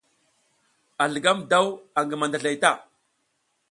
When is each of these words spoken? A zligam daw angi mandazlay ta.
A 1.03 1.05
zligam 1.11 1.39
daw 1.51 1.67
angi 1.99 2.15
mandazlay 2.19 2.55
ta. 2.63 2.71